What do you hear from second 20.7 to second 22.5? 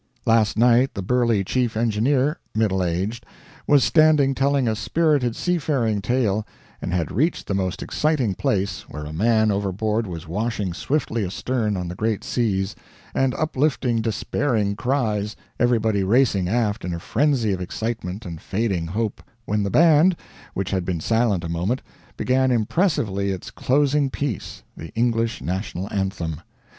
had been silent a moment, began